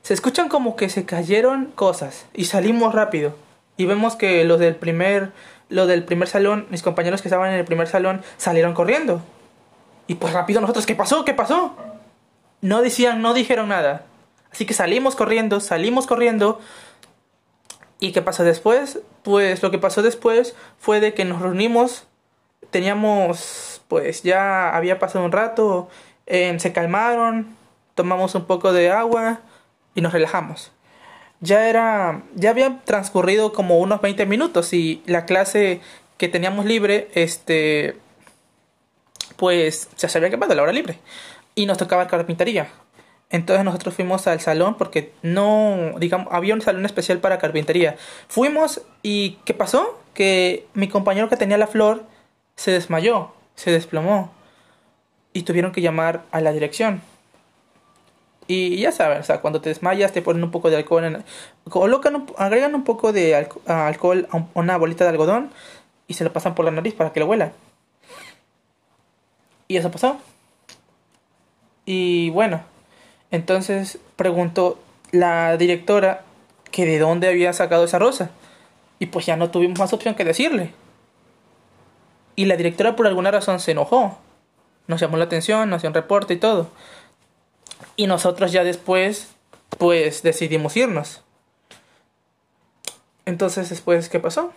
Se 0.03 0.15
escuchan 0.15 0.49
como 0.49 0.77
que 0.77 0.89
se 0.89 1.05
cayeron 1.05 1.67
cosas. 1.75 2.27
Y 2.33 2.47
salimos 2.47 2.95
rápido. 2.95 3.35
Y 3.79 3.87
vemos 3.87 4.15
que 4.17 4.45
los 4.45 4.61
del 4.61 4.77
primer... 4.77 5.33
Del 5.71 6.05
primer 6.05 6.29
salón, 6.29 6.67
mis 6.71 6.83
compañeros 6.83 7.21
que 7.21 7.29
estaban 7.29 7.53
en 7.53 7.59
el 7.59 7.65
primer 7.67 7.89
salón, 7.89 8.23
salieron 8.39 8.73
corriendo. 8.73 9.21
Y 10.07 10.15
pues 10.15 10.33
rápido 10.33 10.63
nosotros, 10.63 10.87
¿qué 10.87 10.95
pasó? 10.95 11.27
¿Qué 11.27 11.35
pasó? 11.35 11.77
No 12.63 12.81
decían, 12.81 13.21
no 13.21 13.35
dijeron 13.35 13.69
nada. 13.69 14.07
Así 14.51 14.65
que 14.65 14.73
salimos 14.73 15.15
corriendo, 15.15 15.61
salimos 15.61 16.07
corriendo. 16.07 16.59
¿Y 18.01 18.13
qué 18.13 18.23
pasa 18.23 18.45
después? 18.45 19.01
Pues 19.23 19.63
lo 19.63 19.71
que 19.71 19.79
pasó 19.79 20.03
después 20.03 20.57
fue 20.79 21.01
de 21.01 21.13
que 21.13 21.27
nos 21.27 21.43
reunimos, 21.43 22.07
teníamos, 22.71 23.83
pues 23.89 24.23
ya 24.23 24.75
había 24.75 24.99
pasado 24.99 25.25
un 25.25 25.33
rato, 25.33 25.89
em, 26.27 26.59
se 26.59 26.73
calmaron, 26.73 27.57
tomamos 27.95 28.35
un 28.35 28.47
poco 28.47 28.73
de 28.73 28.91
agua 28.91 29.41
y 29.95 30.01
nos 30.01 30.13
relajamos. 30.13 30.73
Ya 31.41 31.69
era, 31.69 32.23
ya 32.35 32.51
había 32.51 32.81
transcurrido 32.85 33.53
como 33.53 33.79
unos 33.79 34.01
20 34.01 34.27
minutos 34.27 34.73
y 34.73 35.03
la 35.07 35.25
clase 35.25 35.81
que 36.17 36.29
teníamos 36.29 36.67
libre, 36.67 37.09
este, 37.15 37.97
pues 39.37 39.89
ya 39.97 40.09
se 40.09 40.19
había 40.19 40.29
acabado 40.29 40.55
la 40.55 40.63
hora 40.63 40.73
libre 40.73 40.99
y 41.55 41.67
nos 41.67 41.79
tocaba 41.79 42.09
carpintería. 42.09 42.69
Entonces 43.31 43.65
nosotros 43.65 43.95
fuimos 43.95 44.27
al 44.27 44.41
salón 44.41 44.77
porque 44.77 45.13
no, 45.23 45.95
digamos, 45.99 46.29
había 46.31 46.55
un 46.55 46.63
salón 46.63 46.87
especial 46.87 47.19
para 47.19 47.39
carpintería. 47.39 47.97
Fuimos 48.29 48.83
y 49.03 49.39
¿qué 49.45 49.55
pasó? 49.55 50.01
Que 50.15 50.67
mi 50.75 50.89
compañero 50.89 51.29
que 51.29 51.37
tenía 51.37 51.59
la 51.59 51.67
flor 51.67 52.05
se 52.57 52.71
desmayó, 52.71 53.33
se 53.55 53.71
desplomó 53.71 54.33
y 55.33 55.43
tuvieron 55.43 55.73
que 55.73 55.83
llamar 55.83 56.25
a 56.33 56.41
la 56.41 56.53
dirección. 56.53 57.03
Y 58.51 58.79
ya 58.79 58.93
saben, 58.93 59.21
o 59.21 59.23
sea, 59.23 59.43
cuando 59.43 59.61
te 59.61 59.69
desmayas 59.69 60.13
te 60.13 60.23
ponen 60.23 60.43
un 60.43 60.51
poco 60.51 60.71
de 60.71 60.77
alcohol, 60.77 61.05
en, 61.05 61.25
colocan, 61.69 62.27
agregan 62.39 62.75
un 62.75 62.83
poco 62.83 63.13
de 63.13 63.49
alcohol 63.67 64.27
a 64.33 64.43
una 64.55 64.79
bolita 64.79 65.05
de 65.05 65.11
algodón 65.11 65.51
y 66.07 66.15
se 66.15 66.25
lo 66.25 66.33
pasan 66.33 66.55
por 66.55 66.65
la 66.65 66.71
nariz 66.71 66.95
para 66.95 67.13
que 67.13 67.21
lo 67.21 67.27
huela. 67.27 67.53
Y 69.69 69.77
eso 69.77 69.91
pasó. 69.91 70.17
Y 71.85 72.31
bueno, 72.31 72.63
entonces 73.31 73.99
preguntó 74.17 74.79
la 75.11 75.59
directora 75.59 76.25
que 76.71 76.87
de 76.87 76.99
dónde 76.99 77.29
había 77.29 77.53
sacado 77.53 77.85
esa 77.85 77.99
rosa. 77.99 78.31
Y 78.99 79.07
pues 79.07 79.27
ya 79.27 79.37
no 79.37 79.51
tuvimos 79.51 79.79
más 79.79 79.93
opción 79.93 80.15
que 80.15 80.25
decirle. 80.25 80.73
Y 82.35 82.47
la 82.47 82.57
directora 82.57 82.97
por 82.97 83.07
alguna 83.07 83.31
razón 83.31 83.61
se 83.61 83.73
enojó. 83.73 84.19
Nos 84.87 85.01
llamó 85.01 85.19
la 85.19 85.25
atención, 85.25 85.69
nos 85.69 85.83
dio 85.83 85.91
un 85.91 85.95
reporte 85.95 86.35
y 86.35 86.39
todo. 86.39 86.69
Y 87.97 88.07
nosotros 88.07 88.53
ya 88.53 88.65
después, 88.65 89.29
pues 89.79 90.23
decidimos 90.23 90.77
irnos. 90.77 91.23
Entonces 93.25 93.69
después, 93.69 94.09
¿qué 94.09 94.21
pasó? 94.21 94.53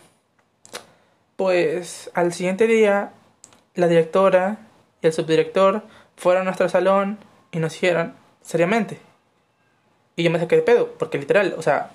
Pues 1.36 2.10
al 2.14 2.34
siguiente 2.34 2.68
día, 2.68 3.12
la 3.76 3.88
directora 3.88 4.60
y 5.02 5.08
el 5.08 5.14
subdirector 5.14 5.84
fueron 6.16 6.44
a 6.44 6.46
nuestro 6.46 6.70
salón 6.70 7.18
y 7.52 7.60
nos 7.60 7.74
dijeron, 7.74 8.16
seriamente. 8.42 9.00
Y 10.16 10.24
yo 10.24 10.32
me 10.32 10.40
saqué 10.40 10.58
de 10.58 10.62
pedo, 10.62 10.94
porque 11.00 11.18
literal, 11.18 11.56
o 11.58 11.62
sea, 11.62 11.90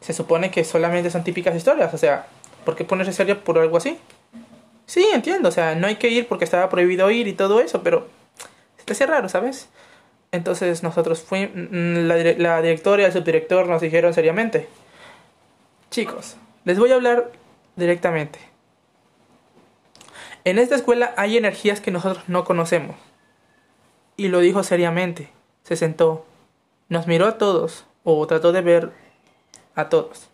se 0.00 0.12
supone 0.12 0.50
que 0.50 0.64
solamente 0.64 1.10
son 1.10 1.24
típicas 1.24 1.54
historias, 1.56 1.92
o 1.92 1.98
sea, 1.98 2.26
¿por 2.64 2.76
qué 2.76 2.84
ponerse 2.84 3.12
serio 3.12 3.42
por 3.42 3.58
algo 3.58 3.76
así? 3.76 3.98
Sí, 4.86 5.06
entiendo, 5.12 5.48
o 5.48 5.52
sea, 5.52 5.74
no 5.74 5.86
hay 5.86 5.96
que 5.96 6.08
ir 6.08 6.28
porque 6.28 6.44
estaba 6.44 6.68
prohibido 6.68 7.10
ir 7.10 7.26
y 7.26 7.32
todo 7.32 7.60
eso, 7.60 7.82
pero 7.82 8.06
te 8.94 9.06
raro, 9.06 9.28
¿sabes? 9.28 9.68
Entonces 10.32 10.82
nosotros 10.82 11.22
fuimos, 11.22 11.50
mm, 11.54 12.06
la, 12.06 12.16
la 12.16 12.62
directora 12.62 13.02
y 13.02 13.04
el 13.06 13.12
subdirector 13.12 13.68
nos 13.68 13.80
dijeron 13.80 14.14
seriamente, 14.14 14.68
chicos, 15.90 16.36
les 16.64 16.78
voy 16.78 16.92
a 16.92 16.94
hablar 16.94 17.30
directamente. 17.76 18.38
En 20.44 20.58
esta 20.58 20.76
escuela 20.76 21.12
hay 21.16 21.36
energías 21.36 21.80
que 21.80 21.90
nosotros 21.90 22.24
no 22.28 22.44
conocemos 22.44 22.96
y 24.16 24.28
lo 24.28 24.40
dijo 24.40 24.62
seriamente. 24.62 25.30
Se 25.64 25.76
sentó, 25.76 26.24
nos 26.88 27.06
miró 27.06 27.26
a 27.26 27.38
todos, 27.38 27.84
o 28.04 28.24
trató 28.26 28.52
de 28.52 28.60
ver 28.60 28.92
a 29.74 29.88
todos, 29.88 30.28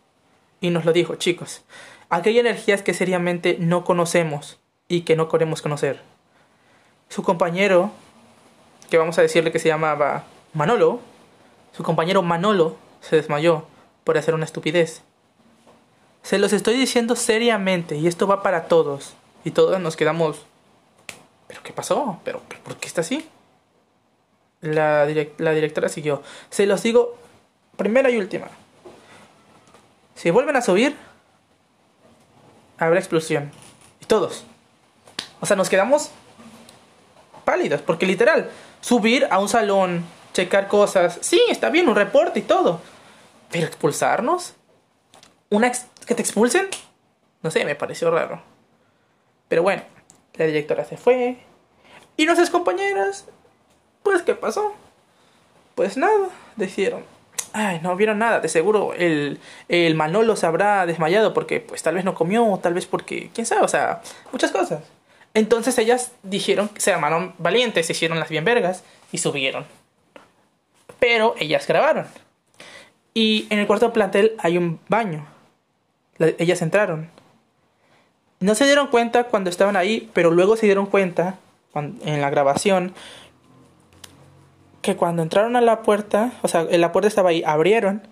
y 0.61 0.71
nos 0.71 0.85
lo 0.85 0.93
dijo, 0.93 1.17
chicos, 1.17 1.65
aquí 2.11 2.29
hay 2.29 2.39
energías 2.39 2.83
que 2.83 2.95
seriamente 2.95 3.57
no 3.59 3.85
conocemos 3.85 4.61
y 4.89 5.03
que 5.03 5.17
no 5.17 5.29
queremos 5.29 5.63
conocer. 5.63 6.01
Su 7.09 7.23
compañero, 7.23 7.91
que 8.93 8.99
vamos 8.99 9.17
a 9.17 9.23
decirle 9.23 9.51
que 9.53 9.59
se 9.59 9.69
llamaba 9.69 10.25
Manolo, 10.53 11.01
su 11.75 11.83
compañero 11.83 12.21
Manolo 12.21 12.77
se 13.01 13.17
desmayó 13.17 13.65
por 14.05 14.19
hacer 14.19 14.35
una 14.35 14.45
estupidez. 14.45 15.01
Se 16.23 16.39
los 16.39 16.53
estoy 16.53 16.77
diciendo 16.77 17.17
seriamente 17.17 17.97
y 17.97 18.07
esto 18.07 18.27
va 18.27 18.43
para 18.43 18.65
todos. 18.65 19.15
Y 19.47 19.53
todos 19.53 19.81
nos 19.81 19.97
quedamos... 19.97 20.45
¿Pero 21.49 21.63
qué 21.63 21.73
pasó? 21.73 22.21
¿Pero 22.23 22.43
por 22.63 22.77
qué 22.77 22.87
está 22.87 23.01
así? 23.01 23.27
La, 24.61 25.07
la 25.39 25.53
directora 25.53 25.89
siguió. 25.89 26.23
Se 26.51 26.67
los 26.67 26.83
digo 26.83 27.17
primera 27.79 28.11
y 28.11 28.19
última. 28.19 28.49
Si 30.17 30.31
vuelven 30.31 30.57
a 30.57 30.61
subir, 30.61 30.95
habrá 32.77 32.99
explosión. 32.99 33.53
Y 34.03 34.05
todos. 34.05 34.45
O 35.41 35.47
sea, 35.47 35.57
nos 35.57 35.71
quedamos 35.71 36.11
pálidos. 37.43 37.83
Porque 37.83 38.07
literal, 38.07 38.51
subir 38.81 39.27
a 39.31 39.39
un 39.39 39.49
salón, 39.49 40.05
checar 40.33 40.69
cosas. 40.69 41.19
Sí, 41.21 41.41
está 41.49 41.71
bien, 41.71 41.89
un 41.89 41.97
reporte 41.97 42.41
y 42.41 42.43
todo. 42.43 42.81
Pero 43.51 43.67
expulsarnos. 43.67 44.55
¿Una 45.51 45.71
que 46.07 46.15
te 46.15 46.23
expulsen? 46.23 46.69
No 47.43 47.51
sé, 47.51 47.65
me 47.65 47.75
pareció 47.75 48.11
raro. 48.11 48.43
Pero 49.49 49.63
bueno, 49.63 49.83
la 50.35 50.47
directora 50.47 50.85
se 50.85 50.97
fue. 50.97 51.39
Y 52.17 52.25
nuestras 52.25 52.51
compañeras 52.51 53.27
pues, 54.03 54.23
¿qué 54.23 54.35
pasó? 54.35 54.73
Pues 55.75 55.97
nada, 55.97 56.29
dijeron. 56.57 57.05
Ay, 57.53 57.81
no 57.83 57.95
vieron 57.97 58.19
nada, 58.19 58.41
de 58.41 58.49
seguro 58.49 58.95
el, 58.95 59.39
el 59.69 59.95
Manolo 59.95 60.37
se 60.37 60.47
habrá 60.47 60.87
desmayado 60.87 61.35
porque 61.35 61.61
pues 61.61 61.83
tal 61.83 61.95
vez 61.95 62.05
no 62.05 62.15
comió, 62.15 62.59
tal 62.63 62.73
vez 62.73 62.87
porque, 62.87 63.31
quién 63.35 63.47
sabe, 63.47 63.63
o 63.63 63.69
sea, 63.69 64.01
muchas 64.33 64.51
cosas. 64.51 64.83
Entonces 65.35 65.79
ellas 65.79 66.13
dijeron, 66.23 66.71
se 66.77 66.93
armaron 66.93 67.35
valientes, 67.39 67.87
se 67.87 67.93
hicieron 67.93 68.21
las 68.21 68.29
bien 68.29 68.45
vergas 68.45 68.85
y 69.13 69.19
subieron. 69.19 69.65
Pero 70.99 71.35
ellas 71.39 71.67
grabaron. 71.67 72.07
Y 73.15 73.47
en 73.51 73.59
el 73.59 73.67
cuarto 73.67 73.93
plantel 73.93 74.35
hay 74.39 74.59
un 74.59 74.79
baño. 74.89 75.27
ellas 76.19 76.63
entraron. 76.63 77.11
No 78.41 78.55
se 78.55 78.65
dieron 78.65 78.89
cuenta 78.89 79.25
cuando 79.25 79.51
estaban 79.51 79.77
ahí, 79.77 80.11
pero 80.13 80.31
luego 80.31 80.57
se 80.57 80.67
dieron 80.67 80.87
cuenta 80.87 81.39
en 81.75 82.21
la 82.21 82.31
grabación 82.31 82.95
que 84.83 84.97
cuando 84.97 85.23
entraron 85.23 85.57
a 85.57 85.61
la 85.61 85.83
puerta, 85.83 86.33
o 86.43 86.49
sea, 86.49 86.65
la 86.65 86.93
puerta 86.93 87.09
estaba 87.09 87.31
ahí, 87.31 87.43
abrieron 87.47 88.03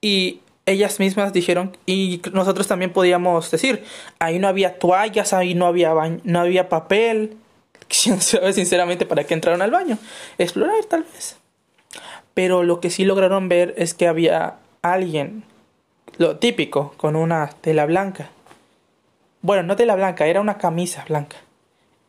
y 0.00 0.40
ellas 0.66 0.98
mismas 0.98 1.32
dijeron 1.32 1.76
y 1.86 2.20
nosotros 2.32 2.66
también 2.66 2.92
podíamos 2.92 3.50
decir, 3.50 3.84
ahí 4.18 4.38
no 4.38 4.48
había 4.48 4.78
toallas, 4.78 5.32
ahí 5.32 5.54
no 5.54 5.66
había 5.66 5.94
no 6.24 6.40
había 6.40 6.68
papel, 6.68 7.36
sinceramente 7.88 9.06
para 9.06 9.24
qué 9.24 9.34
entraron 9.34 9.62
al 9.62 9.70
baño, 9.70 9.98
explorar 10.38 10.84
tal 10.84 11.04
vez. 11.04 11.36
Pero 12.34 12.64
lo 12.64 12.80
que 12.80 12.90
sí 12.90 13.04
lograron 13.04 13.48
ver 13.48 13.74
es 13.78 13.94
que 13.94 14.08
había 14.08 14.56
alguien, 14.82 15.44
lo 16.18 16.36
típico, 16.36 16.94
con 16.96 17.16
una 17.16 17.48
tela 17.48 17.86
blanca. 17.86 18.30
Bueno, 19.40 19.62
no 19.62 19.76
tela 19.76 19.94
blanca, 19.94 20.26
era 20.26 20.40
una 20.40 20.58
camisa 20.58 21.04
blanca. 21.08 21.36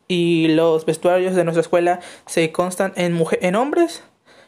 Y 0.08 0.48
los 0.48 0.84
vestuarios 0.84 1.34
de 1.34 1.44
nuestra 1.44 1.60
escuela 1.60 2.00
se 2.26 2.50
constan 2.50 2.92
en, 2.96 3.22
en 3.40 3.54
hombres, 3.54 4.02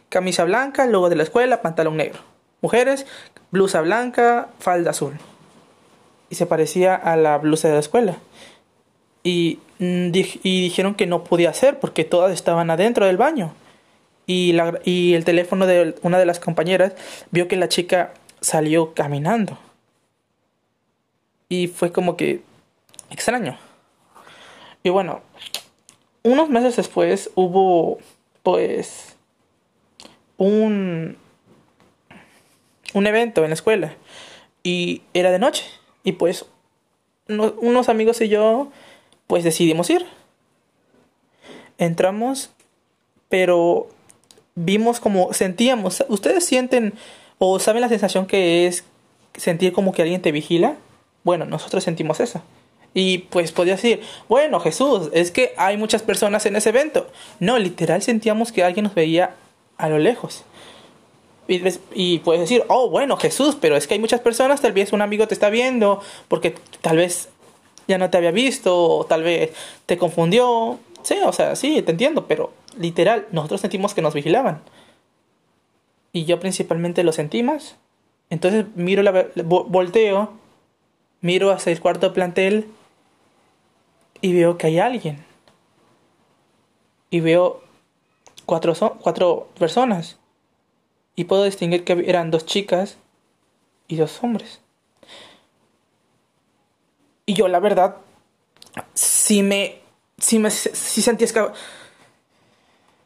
camisa 0.09 0.45
blanca, 0.45 0.87
logo 0.87 1.09
de 1.09 1.17
la 1.17 1.23
escuela, 1.23 1.62
pantalón 1.62 1.97
negro. 1.97 2.19
Mujeres, 2.62 3.07
blusa 3.50 3.80
blanca, 3.80 4.49
falda 4.59 4.90
azul. 4.90 5.14
Y 6.28 6.37
se 6.37 6.47
parecía 6.47 6.95
a 6.95 7.16
la 7.16 7.38
blusa 7.38 7.69
de 7.69 7.75
la 7.75 7.80
escuela. 7.80 8.19
Y, 9.23 9.59
mm, 9.78 10.11
y 10.14 10.62
dijeron 10.62 10.95
que 10.95 11.07
no 11.07 11.25
podía 11.25 11.52
ser 11.52 11.78
porque 11.80 12.04
todas 12.04 12.33
estaban 12.33 12.71
adentro 12.71 13.07
del 13.07 13.16
baño. 13.16 13.52
Y, 14.26 14.52
la, 14.52 14.78
y 14.85 15.14
el 15.14 15.25
teléfono 15.25 15.66
de 15.66 15.97
una 16.02 16.19
de 16.19 16.26
las 16.26 16.38
compañeras 16.38 16.95
vio 17.30 17.49
que 17.49 17.57
la 17.57 17.69
chica 17.69 18.14
salió 18.40 18.95
caminando. 18.95 19.59
Y 21.49 21.66
fue 21.66 21.90
como 21.90 22.16
que 22.16 22.42
extraño. 23.11 23.59
Y 24.83 24.90
bueno, 24.90 25.21
unos 26.23 26.49
meses 26.49 26.76
después 26.76 27.30
hubo 27.35 27.99
pues 28.42 29.16
un 30.37 31.16
un 32.95 33.07
evento 33.07 33.43
en 33.43 33.51
la 33.51 33.55
escuela 33.55 33.95
y 34.63 35.03
era 35.15 35.31
de 35.31 35.39
noche 35.39 35.65
y 36.05 36.13
pues 36.13 36.47
unos 37.29 37.89
amigos 37.89 38.21
y 38.21 38.29
yo 38.29 38.69
pues 39.27 39.45
decidimos 39.45 39.89
ir. 39.91 40.05
Entramos, 41.79 42.51
pero 43.29 43.89
vimos 44.55 45.01
como 45.01 45.33
sentíamos, 45.33 46.05
ustedes 46.09 46.45
sienten 46.45 46.95
o 47.39 47.59
saben 47.59 47.81
la 47.81 47.89
sensación 47.89 48.27
que 48.27 48.67
es 48.67 48.85
sentir 49.35 49.73
como 49.73 49.93
que 49.93 50.03
alguien 50.03 50.21
te 50.21 50.33
vigila. 50.33 50.77
Bueno, 51.23 51.45
nosotros 51.45 51.85
sentimos 51.85 52.21
eso. 52.21 52.43
Y 52.93 53.19
pues 53.19 53.53
podía 53.53 53.75
decir, 53.75 54.03
bueno, 54.29 54.59
Jesús, 54.59 55.11
es 55.13 55.31
que 55.31 55.55
hay 55.57 55.77
muchas 55.77 56.03
personas 56.03 56.45
en 56.47 56.57
ese 56.57 56.71
evento. 56.71 57.07
No, 57.39 57.59
literal 57.59 58.03
sentíamos 58.03 58.51
que 58.53 58.65
alguien 58.65 58.85
nos 58.85 58.95
veía 58.95 59.37
a 59.79 59.89
lo 59.89 59.99
lejos. 59.99 60.45
Y, 61.95 62.19
puedes 62.21 62.40
decir, 62.40 62.64
oh, 62.69 62.90
bueno, 62.90 63.16
Jesús, 63.16 63.57
pero 63.61 63.76
es 63.76 63.88
que 63.88 63.95
hay 63.95 64.00
muchas 64.00 64.21
personas, 64.21 64.61
tal 64.61 64.73
vez 64.73 64.92
un 64.92 65.02
amigo 65.02 65.26
te 65.26 65.35
está 65.35 65.50
viendo, 65.50 66.00
porque 66.28 66.54
tal 66.80 66.97
vez 66.97 67.28
ya 67.88 67.99
no 67.99 68.09
te 68.09 68.19
había 68.19 68.30
visto, 68.30 68.78
o 68.78 69.04
tal 69.04 69.25
vez 69.25 69.50
te 69.87 69.99
confundió. 69.99 70.78
Sí, 71.02 71.16
o 71.25 71.33
sea, 71.33 71.57
sí, 71.57 71.83
te 71.83 71.90
entiendo, 71.90 72.28
pero 72.28 72.52
literal, 72.78 73.26
nosotros 73.33 73.62
sentimos 73.62 73.95
que 73.95 74.02
nos 74.02 74.14
vigilaban. 74.14 74.62
Y 76.12 76.25
yo 76.25 76.38
principalmente 76.38 77.02
lo 77.02 77.11
sentimos. 77.11 77.75
Entonces 78.30 78.66
miro 78.76 79.02
la 79.02 79.26
volteo, 79.45 80.30
miro 81.21 81.50
hacia 81.50 81.73
el 81.73 81.80
cuarto 81.80 82.12
plantel 82.12 82.69
y 84.21 84.35
veo 84.35 84.57
que 84.57 84.69
hay 84.69 84.78
alguien. 84.78 85.25
Y 87.11 87.19
veo 87.19 87.61
cuatro, 88.47 88.73
cuatro 89.00 89.49
personas 89.59 90.20
y 91.21 91.25
puedo 91.25 91.45
distinguir 91.45 91.85
que 91.85 92.03
eran 92.07 92.31
dos 92.31 92.47
chicas 92.47 92.97
y 93.89 93.97
dos 93.97 94.21
hombres. 94.23 94.61
Y 97.27 97.35
yo, 97.35 97.47
la 97.47 97.61
verdad, 97.61 97.97
si 98.95 99.43
me. 99.43 99.81
Si 100.17 100.39
me. 100.39 100.50
Si 100.50 101.03
sentí 101.03 101.25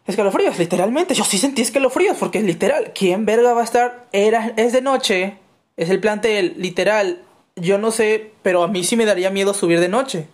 escalofríos, 0.07 0.57
literalmente. 0.61 1.13
Yo 1.15 1.25
sí 1.25 1.39
sentí 1.39 1.63
escalofríos, 1.63 2.17
porque 2.17 2.39
es 2.39 2.45
literal. 2.45 2.93
¿Quién 2.95 3.27
verga 3.27 3.53
va 3.53 3.63
a 3.63 3.65
estar? 3.65 4.07
Era, 4.13 4.55
es 4.57 4.73
de 4.73 4.81
noche, 4.81 5.39
es 5.77 5.91
el 5.91 5.99
plantel, 5.99 6.55
literal. 6.57 7.21
Yo 7.57 7.79
no 7.79 7.91
sé, 7.91 8.31
pero 8.43 8.63
a 8.63 8.69
mí 8.69 8.85
sí 8.85 8.95
me 8.95 9.07
daría 9.07 9.31
miedo 9.31 9.55
subir 9.55 9.81
de 9.81 9.89
noche. 9.89 10.29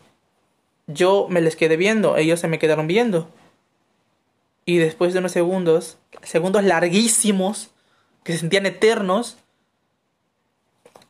Yo 0.87 1.29
me 1.31 1.41
les 1.41 1.57
quedé 1.57 1.79
viendo, 1.79 2.19
ellos 2.19 2.41
se 2.41 2.49
me 2.49 2.59
quedaron 2.59 2.87
viendo. 2.87 3.31
Y 4.65 4.79
después 4.79 5.13
de 5.13 5.19
unos 5.19 5.33
segundos, 5.33 5.99
segundos 6.23 6.65
larguísimos, 6.65 7.71
que 8.23 8.33
se 8.33 8.39
sentían 8.39 8.67
eternos, 8.67 9.39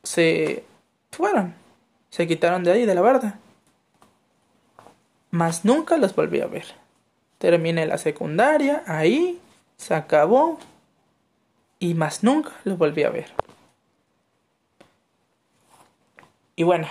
se 0.03 0.65
fueron. 1.11 1.55
Se 2.11 2.27
quitaron 2.27 2.65
de 2.65 2.73
ahí, 2.73 2.87
de 2.87 2.95
la 2.95 3.01
barda. 3.01 3.39
Mas 5.31 5.65
nunca 5.65 5.97
los 5.97 6.15
volví 6.15 6.41
a 6.41 6.47
ver. 6.47 6.65
Terminé 7.39 7.87
la 7.87 7.99
secundaria, 7.99 8.83
ahí, 8.87 9.41
se 9.77 9.95
acabó. 9.95 10.59
Y 11.79 11.95
más 11.95 12.23
nunca 12.23 12.53
los 12.65 12.77
volví 12.77 13.05
a 13.05 13.11
ver. 13.11 13.31
Y 16.57 16.63
bueno, 16.63 16.89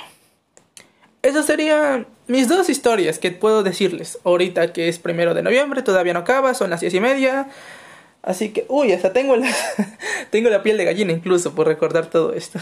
esas 1.22 1.46
serían 1.46 2.08
mis 2.30 2.48
dos 2.48 2.70
historias 2.70 3.18
que 3.18 3.32
puedo 3.32 3.64
decirles. 3.64 4.20
Ahorita 4.24 4.72
que 4.72 4.88
es 4.88 5.00
primero 5.00 5.34
de 5.34 5.42
noviembre, 5.42 5.82
todavía 5.82 6.14
no 6.14 6.20
acaba, 6.20 6.54
son 6.54 6.70
las 6.70 6.80
diez 6.80 6.94
y 6.94 7.00
media. 7.00 7.48
Así 8.22 8.50
que, 8.50 8.66
uy, 8.70 8.92
hasta 8.92 9.14
tengo 9.14 9.36
la, 9.36 9.50
tengo 10.30 10.50
la 10.50 10.62
piel 10.62 10.78
de 10.78 10.86
gallina 10.86 11.12
incluso 11.12 11.56
por 11.56 11.66
recordar 11.66 12.06
todo 12.06 12.34
esto. 12.34 12.60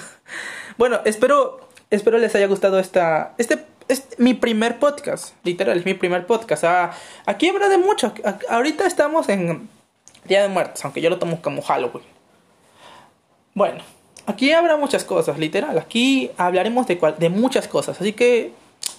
Bueno, 0.77 1.01
espero, 1.03 1.59
espero 1.89 2.17
les 2.17 2.33
haya 2.35 2.47
gustado 2.47 2.79
esta, 2.79 3.33
este, 3.37 3.65
es 3.89 4.07
mi 4.17 4.33
primer 4.33 4.79
podcast, 4.79 5.33
literal, 5.43 5.77
es 5.77 5.85
mi 5.85 5.95
primer 5.95 6.25
podcast. 6.25 6.63
Ah, 6.63 6.91
aquí 7.25 7.49
habrá 7.49 7.67
de 7.67 7.77
mucho. 7.77 8.13
ahorita 8.47 8.85
estamos 8.85 9.27
en 9.27 9.67
Día 10.25 10.43
de 10.43 10.47
Muertos, 10.47 10.85
aunque 10.85 11.01
yo 11.01 11.09
lo 11.09 11.19
tomo 11.19 11.41
como 11.41 11.61
Halloween. 11.61 12.05
Bueno, 13.53 13.83
aquí 14.27 14.53
habrá 14.53 14.77
muchas 14.77 15.03
cosas, 15.03 15.37
literal. 15.39 15.77
Aquí 15.77 16.31
hablaremos 16.37 16.87
de, 16.87 16.97
de 17.17 17.29
muchas 17.29 17.67
cosas. 17.67 17.99
Así 17.99 18.13
que 18.13 18.53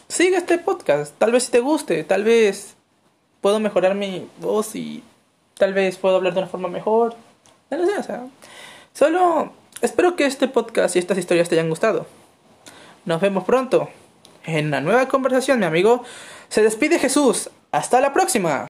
sigue 0.09 0.37
este 0.37 0.59
podcast. 0.59 1.15
Tal 1.19 1.33
vez 1.33 1.45
si 1.45 1.51
te 1.51 1.61
guste, 1.61 2.05
tal 2.05 2.25
vez 2.25 2.77
puedo 3.41 3.61
mejorar 3.61 3.95
mi 3.95 4.29
voz 4.41 4.75
y 4.75 5.03
tal 5.55 5.75
vez 5.75 5.97
puedo 5.97 6.17
hablar 6.17 6.35
de 6.35 6.41
una 6.41 6.49
forma 6.49 6.69
mejor. 6.69 7.17
No 7.71 7.77
lo 7.77 7.87
sé, 7.87 7.99
o 7.99 8.03
sea. 8.03 8.27
Solo 8.95 9.53
espero 9.81 10.17
que 10.17 10.27
este 10.27 10.49
podcast 10.49 10.97
y 10.97 10.99
estas 10.99 11.19
historias 11.19 11.49
te 11.49 11.55
hayan 11.55 11.69
gustado. 11.69 12.07
Nos 13.05 13.21
vemos 13.21 13.45
pronto 13.45 13.89
en 14.45 14.67
una 14.67 14.81
nueva 14.81 15.09
conversación, 15.09 15.59
mi 15.59 15.67
amigo. 15.67 16.03
Se 16.49 16.63
despide 16.63 16.99
Jesús. 16.99 17.51
Hasta 17.71 18.01
la 18.01 18.13
próxima. 18.13 18.68